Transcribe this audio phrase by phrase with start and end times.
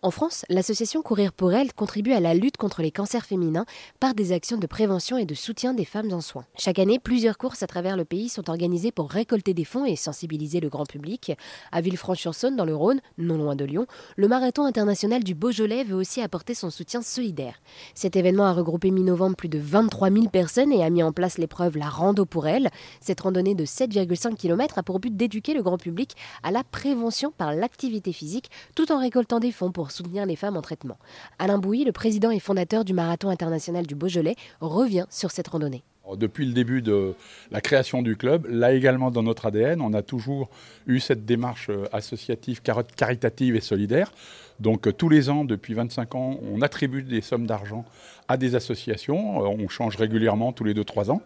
[0.00, 3.64] En France, l'association Courir pour elle contribue à la lutte contre les cancers féminins
[3.98, 6.44] par des actions de prévention et de soutien des femmes en soins.
[6.56, 9.96] Chaque année, plusieurs courses à travers le pays sont organisées pour récolter des fonds et
[9.96, 11.32] sensibiliser le grand public.
[11.72, 15.96] À Villefranche-sur-Saône, dans le Rhône, non loin de Lyon, le marathon international du Beaujolais veut
[15.96, 17.60] aussi apporter son soutien solidaire.
[17.96, 21.38] Cet événement a regroupé mi-novembre plus de 23 000 personnes et a mis en place
[21.38, 22.68] l'épreuve La Rando pour elle.
[23.00, 27.32] Cette randonnée de 7,5 km a pour but d'éduquer le grand public à la prévention
[27.36, 30.98] par l'activité physique tout en récoltant des fonds pour soutenir les femmes en traitement.
[31.38, 35.82] Alain Bouilly, le président et fondateur du Marathon international du Beaujolais, revient sur cette randonnée.
[36.16, 37.14] Depuis le début de
[37.50, 40.48] la création du club, là également dans notre ADN, on a toujours
[40.86, 42.62] eu cette démarche euh, associative,
[42.96, 44.12] caritative et solidaire.
[44.60, 47.84] Donc euh, tous les ans, depuis 25 ans, on attribue des sommes d'argent
[48.28, 49.42] à des associations.
[49.44, 51.22] Euh, on change régulièrement tous les 2-3 ans.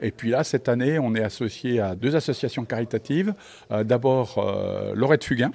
[0.00, 3.34] Et puis là, cette année, on est associé à deux associations caritatives.
[3.70, 4.44] D'abord,
[4.94, 5.52] Laurette Fugain,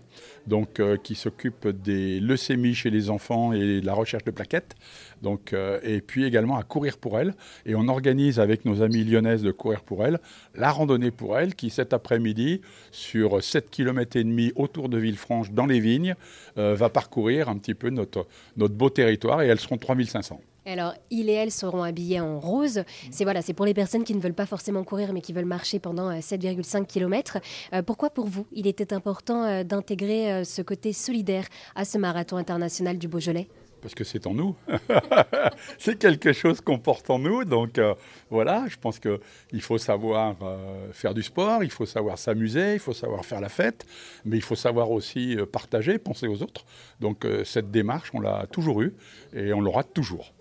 [0.47, 4.75] donc, qui s'occupe des leucémies chez les enfants et de la recherche de plaquettes.
[5.21, 7.35] Donc, et puis également à Courir pour elle.
[7.67, 10.19] Et on organise avec nos amis lyonnaises de Courir pour elle
[10.55, 15.51] la randonnée pour elle qui cet après-midi, sur 7 km et demi autour de Villefranche
[15.51, 16.15] dans les vignes,
[16.57, 18.27] euh, va parcourir un petit peu notre,
[18.57, 20.39] notre beau territoire et elles seront 3500.
[20.65, 22.83] Alors, il et elle seront habillés en rose.
[23.09, 25.45] C'est voilà, c'est pour les personnes qui ne veulent pas forcément courir, mais qui veulent
[25.45, 27.39] marcher pendant 7,5 euh, km.
[27.73, 32.99] Euh, pourquoi pour vous, il était important d'intégrer ce côté solidaire à ce marathon international
[32.99, 33.47] du Beaujolais?
[33.81, 34.55] Parce que c'est en nous.
[35.77, 37.43] c'est quelque chose qu'on porte en nous.
[37.43, 37.95] Donc euh,
[38.29, 42.79] voilà, je pense qu'il faut savoir euh, faire du sport, il faut savoir s'amuser, il
[42.79, 43.85] faut savoir faire la fête,
[44.25, 46.65] mais il faut savoir aussi euh, partager, penser aux autres.
[46.99, 48.93] Donc cette démarche, on l'a toujours eue
[49.33, 50.33] et on l'aura toujours.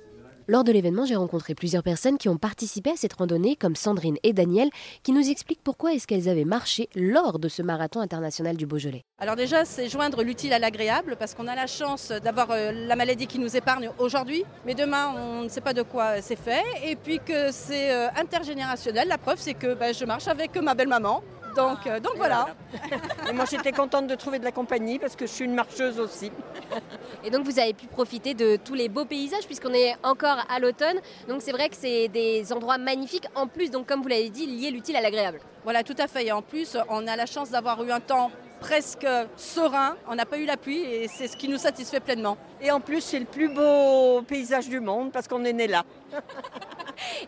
[0.51, 4.17] Lors de l'événement, j'ai rencontré plusieurs personnes qui ont participé à cette randonnée, comme Sandrine
[4.25, 4.69] et Daniel,
[5.05, 9.03] qui nous expliquent pourquoi est-ce qu'elles avaient marché lors de ce marathon international du Beaujolais.
[9.21, 12.97] Alors déjà, c'est joindre l'utile à l'agréable, parce qu'on a la chance d'avoir euh, la
[12.97, 16.65] maladie qui nous épargne aujourd'hui, mais demain, on ne sait pas de quoi c'est fait,
[16.85, 19.07] et puis que c'est euh, intergénérationnel.
[19.07, 21.23] La preuve, c'est que bah, je marche avec ma belle-maman,
[21.57, 22.49] donc, euh, donc voilà.
[23.29, 25.99] Et moi j'étais contente de trouver de la compagnie parce que je suis une marcheuse
[25.99, 26.31] aussi.
[27.25, 30.59] Et donc vous avez pu profiter de tous les beaux paysages puisqu'on est encore à
[30.59, 31.01] l'automne.
[31.29, 34.47] Donc c'est vrai que c'est des endroits magnifiques en plus, donc comme vous l'avez dit,
[34.47, 35.41] lier l'utile à l'agréable.
[35.65, 36.27] Voilà, tout à fait.
[36.27, 38.31] Et en plus, on a la chance d'avoir eu un temps
[38.61, 39.07] presque
[39.37, 39.97] serein.
[40.09, 42.37] On n'a pas eu la pluie et c'est ce qui nous satisfait pleinement.
[42.61, 45.85] Et en plus, c'est le plus beau paysage du monde parce qu'on est né là.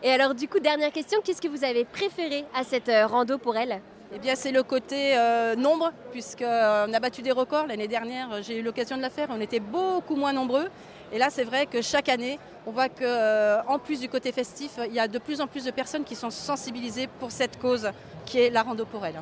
[0.03, 3.37] et alors du coup, dernière question, qu'est-ce que vous avez préféré à cette euh, rando
[3.37, 3.81] pour elle?
[4.15, 7.65] Eh bien, c'est le côté euh, nombre, puisqu'on euh, a battu des records.
[7.65, 9.29] L'année dernière, euh, j'ai eu l'occasion de la faire.
[9.31, 10.67] On était beaucoup moins nombreux.
[11.11, 12.37] Et là, c'est vrai que chaque année,
[12.67, 15.71] on voit qu'en plus du côté festif, il y a de plus en plus de
[15.71, 17.89] personnes qui sont sensibilisées pour cette cause
[18.25, 19.21] qui est la rando pour elle.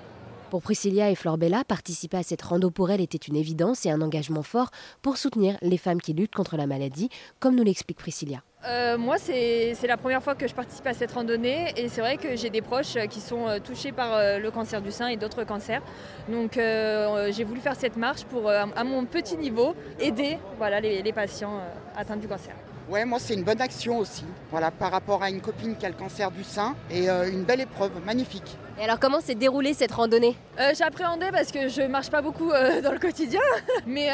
[0.51, 3.89] Pour Priscilla et Flore Bella, participer à cette rando pour elle était une évidence et
[3.89, 4.69] un engagement fort
[5.01, 7.07] pour soutenir les femmes qui luttent contre la maladie,
[7.39, 8.43] comme nous l'explique Priscilla.
[8.67, 12.17] Euh, moi, c'est la première fois que je participe à cette randonnée et c'est vrai
[12.17, 15.15] que j'ai des proches qui sont euh, touchés par euh, le cancer du sein et
[15.15, 15.81] d'autres cancers.
[16.27, 21.61] Donc j'ai voulu faire cette marche pour, à mon petit niveau, aider voilà, les patients
[21.95, 22.55] atteints du cancer.
[22.91, 24.25] Ouais, moi c'est une bonne action aussi.
[24.49, 27.43] Voilà, par rapport à une copine qui a le cancer du sein et euh, une
[27.43, 28.57] belle épreuve, magnifique.
[28.81, 32.49] Et alors comment s'est déroulée cette randonnée euh, J'appréhendais parce que je marche pas beaucoup
[32.49, 33.39] euh, dans le quotidien,
[33.85, 34.09] mais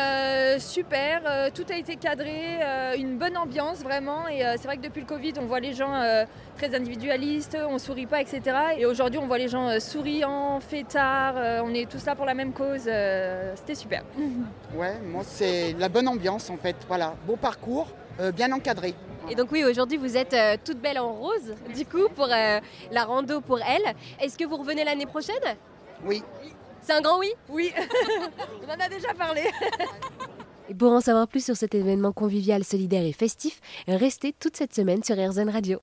[0.59, 2.59] super, tout a été cadré,
[2.97, 4.27] une bonne ambiance vraiment.
[4.27, 5.93] Et c'est vrai que depuis le Covid, on voit les gens
[6.57, 8.41] très individualistes, on sourit pas, etc.
[8.77, 12.51] Et aujourd'hui, on voit les gens souriants, fêtards, on est tous là pour la même
[12.51, 12.89] cause.
[13.55, 14.03] C'était super.
[14.75, 16.75] Ouais, moi c'est la bonne ambiance en fait.
[16.89, 17.87] Voilà, beau parcours.
[18.19, 18.95] Euh, bien encadré.
[19.29, 22.59] Et donc oui, aujourd'hui vous êtes euh, toute belle en rose, du coup, pour euh,
[22.91, 23.95] la rando pour elle.
[24.19, 25.35] Est-ce que vous revenez l'année prochaine?
[26.05, 26.23] Oui.
[26.81, 27.31] C'est un grand oui?
[27.49, 27.73] Oui.
[28.67, 29.41] On en a déjà parlé.
[30.69, 34.73] et pour en savoir plus sur cet événement convivial, solidaire et festif, restez toute cette
[34.73, 35.79] semaine sur RZN Radio.